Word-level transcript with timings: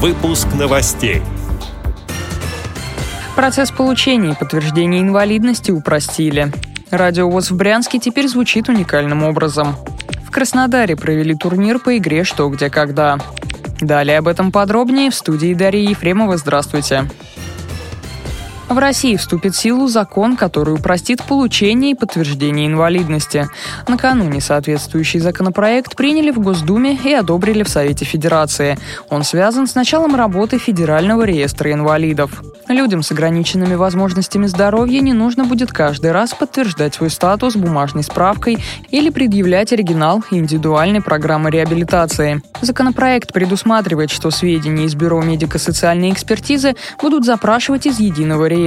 Выпуск 0.00 0.46
новостей. 0.56 1.22
Процесс 3.34 3.72
получения 3.72 4.30
и 4.30 4.34
подтверждения 4.34 5.00
инвалидности 5.00 5.72
упростили. 5.72 6.52
Радиовоз 6.92 7.50
в 7.50 7.56
Брянске 7.56 7.98
теперь 7.98 8.28
звучит 8.28 8.68
уникальным 8.68 9.24
образом. 9.24 9.74
В 10.24 10.30
Краснодаре 10.30 10.94
провели 10.94 11.34
турнир 11.34 11.80
по 11.80 11.98
игре 11.98 12.22
«Что, 12.22 12.48
где, 12.48 12.70
когда». 12.70 13.18
Далее 13.80 14.18
об 14.18 14.28
этом 14.28 14.52
подробнее 14.52 15.10
в 15.10 15.16
студии 15.16 15.52
Дарьи 15.52 15.90
Ефремова. 15.90 16.36
Здравствуйте. 16.36 17.02
Здравствуйте. 17.02 17.37
В 18.68 18.76
России 18.76 19.16
вступит 19.16 19.54
в 19.54 19.58
силу 19.58 19.88
закон, 19.88 20.36
который 20.36 20.74
упростит 20.74 21.22
получение 21.22 21.92
и 21.92 21.94
подтверждение 21.94 22.66
инвалидности. 22.66 23.48
Накануне 23.88 24.42
соответствующий 24.42 25.20
законопроект 25.20 25.96
приняли 25.96 26.30
в 26.30 26.38
Госдуме 26.38 26.94
и 26.94 27.14
одобрили 27.14 27.62
в 27.62 27.68
Совете 27.68 28.04
Федерации. 28.04 28.78
Он 29.08 29.24
связан 29.24 29.66
с 29.66 29.74
началом 29.74 30.14
работы 30.14 30.58
Федерального 30.58 31.22
реестра 31.22 31.72
инвалидов. 31.72 32.42
Людям 32.68 33.02
с 33.02 33.10
ограниченными 33.10 33.74
возможностями 33.74 34.46
здоровья 34.46 35.00
не 35.00 35.14
нужно 35.14 35.44
будет 35.46 35.72
каждый 35.72 36.12
раз 36.12 36.34
подтверждать 36.34 36.94
свой 36.94 37.08
статус 37.08 37.56
бумажной 37.56 38.02
справкой 38.02 38.58
или 38.90 39.08
предъявлять 39.08 39.72
оригинал 39.72 40.22
индивидуальной 40.30 41.00
программы 41.00 41.50
реабилитации. 41.50 42.42
Законопроект 42.60 43.32
предусматривает, 43.32 44.10
что 44.10 44.30
сведения 44.30 44.84
из 44.84 44.94
Бюро 44.94 45.22
медико-социальной 45.22 46.12
экспертизы 46.12 46.76
будут 47.00 47.24
запрашивать 47.24 47.86
из 47.86 47.98
единого 47.98 48.44
реестра. 48.44 48.57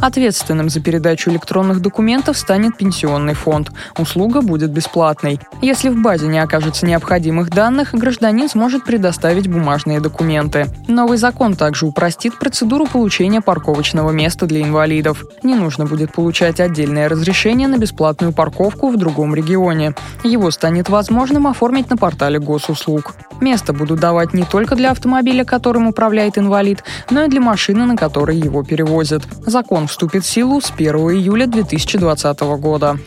Ответственным 0.00 0.68
за 0.68 0.80
передачу 0.80 1.30
электронных 1.30 1.80
документов 1.80 2.36
станет 2.36 2.76
пенсионный 2.76 3.34
фонд. 3.34 3.70
Услуга 3.98 4.42
будет 4.42 4.70
бесплатной. 4.70 5.40
Если 5.62 5.88
в 5.88 6.02
базе 6.02 6.26
не 6.26 6.38
окажется 6.38 6.86
необходимых 6.86 7.50
данных, 7.50 7.94
гражданин 7.94 8.48
сможет 8.48 8.84
предоставить 8.84 9.48
бумажные 9.48 10.00
документы. 10.00 10.66
Новый 10.88 11.18
закон 11.18 11.54
также 11.54 11.86
упростит 11.86 12.38
процедуру 12.38 12.86
получения 12.86 13.40
парковочного 13.40 14.10
места 14.10 14.46
для 14.46 14.62
инвалидов. 14.62 15.24
Не 15.42 15.54
нужно 15.54 15.86
будет 15.86 16.12
получать 16.12 16.60
отдельное 16.60 17.08
разрешение 17.08 17.68
на 17.68 17.78
бесплатную 17.78 18.32
парковку 18.32 18.88
в 18.88 18.96
другом 18.96 19.34
регионе. 19.34 19.94
Его 20.24 20.50
станет 20.50 20.88
возможным 20.88 21.46
оформить 21.46 21.90
на 21.90 21.96
портале 21.96 22.38
госуслуг. 22.38 23.14
Место 23.40 23.72
будут 23.72 23.98
давать 23.98 24.34
не 24.34 24.44
только 24.44 24.76
для 24.76 24.92
автомобиля, 24.92 25.44
которым 25.44 25.88
управляет 25.88 26.38
инвалид, 26.38 26.84
но 27.10 27.24
и 27.24 27.28
для 27.28 27.40
машины, 27.40 27.86
на 27.86 27.96
которой 27.96 28.36
его 28.36 28.62
перевозят. 28.62 29.21
Закон 29.46 29.86
вступит 29.86 30.24
в 30.24 30.28
силу 30.28 30.60
с 30.60 30.70
1 30.70 30.94
июля 30.94 31.46
2020 31.46 32.40
года. 32.40 32.98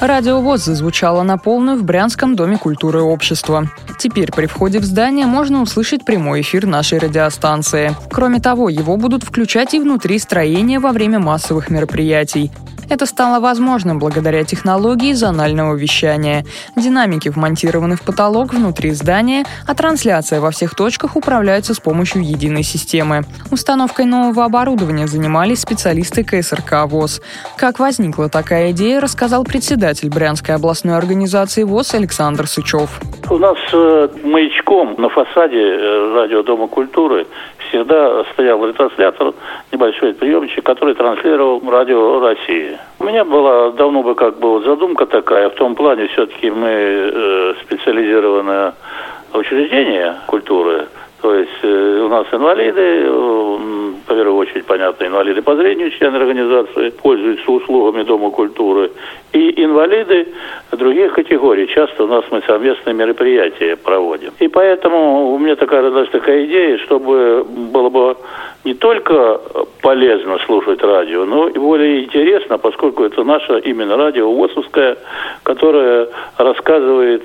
Радиовоз 0.00 0.64
зазвучало 0.64 1.22
на 1.22 1.36
полную 1.36 1.76
в 1.78 1.84
Брянском 1.84 2.34
доме 2.34 2.56
культуры 2.56 3.00
и 3.00 3.02
общества. 3.02 3.70
Теперь 3.98 4.32
при 4.32 4.46
входе 4.46 4.78
в 4.78 4.84
здание 4.84 5.26
можно 5.26 5.60
услышать 5.60 6.06
прямой 6.06 6.40
эфир 6.40 6.66
нашей 6.66 6.98
радиостанции. 6.98 7.94
Кроме 8.10 8.40
того, 8.40 8.70
его 8.70 8.96
будут 8.96 9.24
включать 9.24 9.74
и 9.74 9.78
внутри 9.78 10.18
строения 10.18 10.78
во 10.78 10.92
время 10.92 11.18
массовых 11.18 11.68
мероприятий. 11.68 12.50
Это 12.90 13.06
стало 13.06 13.38
возможным 13.38 14.00
благодаря 14.00 14.42
технологии 14.42 15.12
зонального 15.12 15.76
вещания. 15.76 16.44
Динамики 16.74 17.28
вмонтированы 17.28 17.94
в 17.94 18.02
потолок 18.02 18.52
внутри 18.52 18.90
здания, 18.90 19.44
а 19.68 19.76
трансляция 19.76 20.40
во 20.40 20.50
всех 20.50 20.74
точках 20.74 21.14
управляется 21.14 21.72
с 21.72 21.78
помощью 21.78 22.22
единой 22.22 22.64
системы. 22.64 23.22
Установкой 23.52 24.06
нового 24.06 24.44
оборудования 24.44 25.06
занимались 25.06 25.60
специалисты 25.60 26.24
КСРК 26.24 26.86
ВОЗ. 26.86 27.22
Как 27.56 27.78
возникла 27.78 28.28
такая 28.28 28.72
идея, 28.72 29.00
рассказал 29.00 29.44
председатель 29.44 30.10
Брянской 30.10 30.56
областной 30.56 30.96
организации 30.96 31.62
ВОЗ 31.62 31.94
Александр 31.94 32.48
Сычев. 32.48 33.00
У 33.30 33.38
нас 33.38 33.56
э, 33.72 34.08
маячком 34.24 34.96
на 34.98 35.08
фасаде 35.10 35.62
э, 35.62 36.14
радио 36.16 36.42
Дома 36.42 36.66
культуры 36.66 37.28
всегда 37.70 38.24
стоял 38.32 38.64
ретранслятор, 38.66 39.32
небольшой 39.72 40.14
приемчик, 40.14 40.64
который 40.64 40.94
транслировал 40.94 41.62
радио 41.68 42.20
России. 42.20 42.78
У 42.98 43.04
меня 43.04 43.24
была 43.24 43.70
давно 43.70 44.02
бы 44.02 44.14
как 44.14 44.38
бы 44.38 44.50
вот 44.50 44.64
задумка 44.64 45.06
такая, 45.06 45.48
в 45.48 45.54
том 45.54 45.74
плане 45.74 46.08
все-таки 46.08 46.50
мы 46.50 46.68
э, 46.68 47.54
специализированное 47.62 48.74
учреждение 49.32 50.16
культуры, 50.26 50.88
то 51.22 51.34
есть 51.34 51.50
э, 51.62 52.02
у 52.04 52.08
нас 52.08 52.26
инвалиды, 52.32 53.04
э, 53.04 53.79
в 54.14 54.16
первую 54.16 54.36
очередь, 54.36 54.66
понятно, 54.66 55.06
инвалиды 55.06 55.42
по 55.42 55.56
зрению, 55.56 55.90
члены 55.90 56.16
организации, 56.16 56.90
пользуются 56.90 57.50
услугами 57.50 58.02
Дома 58.02 58.30
культуры. 58.30 58.90
И 59.32 59.62
инвалиды 59.62 60.28
других 60.72 61.12
категорий. 61.12 61.68
Часто 61.68 62.04
у 62.04 62.06
нас 62.06 62.24
мы 62.30 62.42
совместные 62.42 62.94
мероприятия 62.94 63.76
проводим. 63.76 64.32
И 64.40 64.48
поэтому 64.48 65.32
у 65.32 65.38
меня 65.38 65.56
такая 65.56 65.82
родилась 65.82 66.08
такая 66.10 66.44
идея, 66.46 66.78
чтобы 66.78 67.44
было 67.44 67.88
бы 67.88 68.16
не 68.64 68.74
только 68.74 69.40
полезно 69.82 70.38
слушать 70.46 70.82
радио, 70.82 71.24
но 71.24 71.48
и 71.48 71.58
более 71.58 72.04
интересно, 72.04 72.58
поскольку 72.58 73.04
это 73.04 73.24
наше 73.24 73.60
именно 73.60 73.96
радио 73.96 74.30
ВОСовское, 74.32 74.96
которое 75.42 76.08
рассказывает 76.36 77.22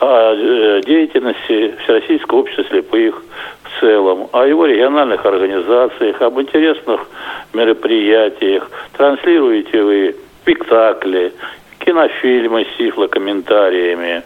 о 0.00 0.34
э, 0.34 0.80
деятельности 0.86 1.74
Всероссийского 1.82 2.40
общества 2.40 2.64
слепых 2.64 3.22
в 3.62 3.80
целом, 3.80 4.28
о 4.32 4.44
его 4.44 4.66
региональных 4.66 5.24
организациях, 5.24 6.20
об 6.22 6.40
интересных 6.40 7.08
мероприятиях. 7.52 8.70
Транслируете 8.96 9.82
вы 9.82 10.16
спектакли, 10.42 11.32
кинофильмы 11.80 12.64
с 12.64 12.76
тифлокомментариями, 12.78 14.22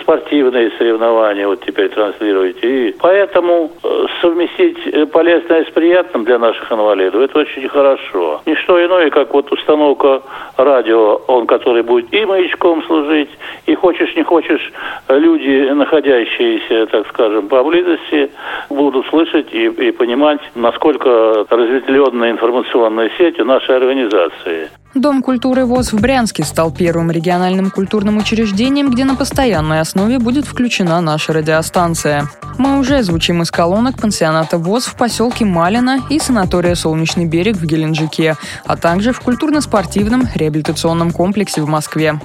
спортивные 0.00 0.70
соревнования 0.78 1.46
вот 1.46 1.64
теперь 1.64 1.88
транслируете. 1.88 2.88
И 2.88 2.96
поэтому 2.98 3.70
э, 3.82 4.06
совместить 4.20 4.78
э, 4.86 5.06
полезное 5.06 5.64
с 5.64 5.70
приятным 5.70 6.24
для 6.24 6.38
наших 6.38 6.70
инвалидов, 6.70 7.20
это 7.20 7.38
очень 7.38 7.68
хорошо. 7.68 8.42
Не 8.46 8.54
что 8.56 8.84
иное, 8.84 9.10
как 9.10 9.32
вот 9.32 9.50
установка 9.52 10.22
радио, 10.56 11.20
он 11.26 11.46
который 11.46 11.82
будет 11.82 12.12
и 12.12 12.24
маячком 12.24 12.82
служить, 12.84 13.30
и 13.66 13.74
хочешь 13.74 14.14
не 14.16 14.22
хочешь, 14.22 14.72
люди, 15.08 15.70
находящиеся, 15.72 16.86
так 16.86 17.06
скажем, 17.08 17.48
поблизости, 17.48 18.30
будут 18.70 19.06
слышать 19.06 19.52
и, 19.52 19.66
и 19.66 19.90
понимать, 19.92 20.40
насколько 20.54 21.46
разветвленная 21.48 22.30
информационная 22.30 23.10
сеть 23.18 23.38
у 23.40 23.44
нашей 23.44 23.76
организации. 23.76 24.70
Дом 24.96 25.22
культуры 25.22 25.66
ВОЗ 25.66 25.92
в 25.92 26.00
Брянске 26.00 26.42
стал 26.42 26.72
первым 26.72 27.10
региональным 27.10 27.70
культурным 27.70 28.16
учреждением, 28.16 28.90
где 28.90 29.04
на 29.04 29.14
постоянной 29.56 29.80
основе 29.80 30.18
будет 30.18 30.44
включена 30.44 31.00
наша 31.00 31.32
радиостанция. 31.32 32.28
Мы 32.58 32.78
уже 32.78 33.02
звучим 33.02 33.40
из 33.40 33.50
колонок 33.50 33.98
пансионата 33.98 34.58
ВОЗ 34.58 34.84
в 34.84 34.96
поселке 34.96 35.46
Малина 35.46 36.00
и 36.10 36.18
санатория 36.18 36.74
«Солнечный 36.74 37.24
берег» 37.24 37.56
в 37.56 37.64
Геленджике, 37.64 38.36
а 38.66 38.76
также 38.76 39.12
в 39.12 39.20
культурно-спортивном 39.20 40.28
реабилитационном 40.34 41.10
комплексе 41.10 41.62
в 41.62 41.68
Москве. 41.68 42.20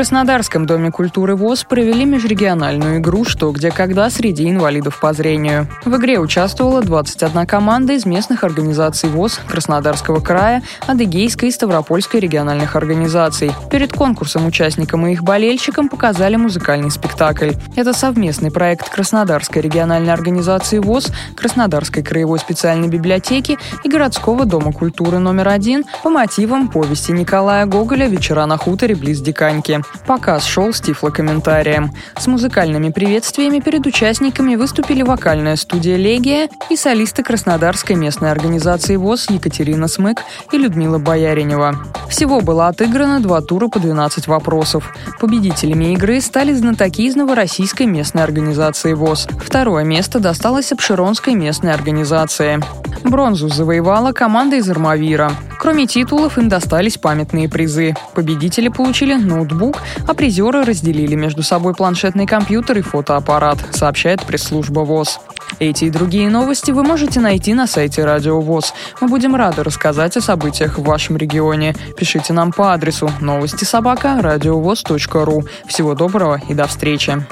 Краснодарском 0.00 0.64
доме 0.64 0.90
культуры 0.90 1.36
ВОЗ 1.36 1.64
провели 1.64 2.06
межрегиональную 2.06 3.00
игру 3.00 3.26
«Что, 3.26 3.50
где, 3.50 3.70
когда» 3.70 4.08
среди 4.08 4.48
инвалидов 4.48 4.98
по 4.98 5.12
зрению. 5.12 5.68
В 5.84 5.94
игре 5.94 6.18
участвовала 6.18 6.80
21 6.80 7.46
команда 7.46 7.92
из 7.92 8.06
местных 8.06 8.42
организаций 8.42 9.10
ВОЗ 9.10 9.40
Краснодарского 9.46 10.20
края, 10.20 10.62
Адыгейской 10.86 11.50
и 11.50 11.52
Ставропольской 11.52 12.18
региональных 12.18 12.76
организаций. 12.76 13.52
Перед 13.70 13.92
конкурсом 13.92 14.46
участникам 14.46 15.06
и 15.06 15.12
их 15.12 15.22
болельщикам 15.22 15.90
показали 15.90 16.36
музыкальный 16.36 16.90
спектакль. 16.90 17.50
Это 17.76 17.92
совместный 17.92 18.50
проект 18.50 18.88
Краснодарской 18.88 19.60
региональной 19.60 20.14
организации 20.14 20.78
ВОЗ, 20.78 21.12
Краснодарской 21.36 22.02
краевой 22.02 22.38
специальной 22.38 22.88
библиотеки 22.88 23.58
и 23.84 23.88
городского 23.90 24.46
дома 24.46 24.72
культуры 24.72 25.18
номер 25.18 25.48
один 25.48 25.84
по 26.02 26.08
мотивам 26.08 26.68
повести 26.68 27.12
Николая 27.12 27.66
Гоголя 27.66 28.08
«Вечера 28.08 28.46
на 28.46 28.56
хуторе 28.56 28.94
близ 28.94 29.20
Диканьки». 29.20 29.82
Показ 30.06 30.44
шел 30.44 30.72
с 30.72 30.80
тифлокомментарием. 30.80 31.92
С 32.18 32.26
музыкальными 32.26 32.90
приветствиями 32.90 33.60
перед 33.60 33.86
участниками 33.86 34.56
выступили 34.56 35.02
вокальная 35.02 35.56
студия 35.56 35.96
«Легия» 35.96 36.48
и 36.68 36.76
солисты 36.76 37.22
Краснодарской 37.22 37.96
местной 37.96 38.30
организации 38.30 38.96
ВОЗ 38.96 39.30
Екатерина 39.30 39.88
Смык 39.88 40.22
и 40.52 40.58
Людмила 40.58 40.98
Бояринева. 40.98 41.76
Всего 42.08 42.40
было 42.40 42.68
отыграно 42.68 43.20
два 43.20 43.40
тура 43.40 43.68
по 43.68 43.78
12 43.78 44.26
вопросов. 44.26 44.92
Победителями 45.20 45.92
игры 45.92 46.20
стали 46.20 46.52
знатоки 46.54 47.02
из 47.02 47.14
Новороссийской 47.14 47.86
местной 47.86 48.24
организации 48.24 48.94
ВОЗ. 48.94 49.28
Второе 49.44 49.84
место 49.84 50.18
досталось 50.18 50.72
Обширонской 50.72 51.34
местной 51.34 51.72
организации. 51.72 52.60
Бронзу 53.04 53.48
завоевала 53.48 54.12
команда 54.12 54.56
из 54.56 54.68
Армавира. 54.68 55.32
Кроме 55.60 55.86
титулов, 55.86 56.38
им 56.38 56.48
достались 56.48 56.96
памятные 56.96 57.46
призы. 57.46 57.94
Победители 58.14 58.68
получили 58.68 59.12
ноутбук, 59.12 59.76
а 60.08 60.14
призеры 60.14 60.64
разделили 60.64 61.14
между 61.14 61.42
собой 61.42 61.74
планшетный 61.74 62.26
компьютер 62.26 62.78
и 62.78 62.80
фотоаппарат, 62.80 63.58
сообщает 63.70 64.22
пресс-служба 64.24 64.80
ВОЗ. 64.80 65.20
Эти 65.58 65.84
и 65.84 65.90
другие 65.90 66.30
новости 66.30 66.70
вы 66.70 66.82
можете 66.82 67.20
найти 67.20 67.52
на 67.52 67.66
сайте 67.66 68.06
Радио 68.06 68.40
ВОЗ. 68.40 68.72
Мы 69.02 69.08
будем 69.08 69.34
рады 69.34 69.62
рассказать 69.62 70.16
о 70.16 70.22
событиях 70.22 70.78
в 70.78 70.82
вашем 70.82 71.18
регионе. 71.18 71.74
Пишите 71.94 72.32
нам 72.32 72.52
по 72.52 72.72
адресу 72.72 73.10
новости 73.20 73.64
собака 73.64 74.18
ру. 74.22 75.44
Всего 75.66 75.94
доброго 75.94 76.40
и 76.48 76.54
до 76.54 76.66
встречи. 76.66 77.22